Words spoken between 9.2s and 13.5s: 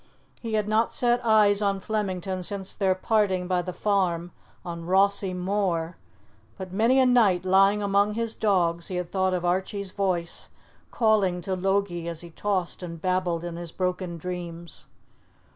of Archie's voice calling to Logie as he tossed and babbled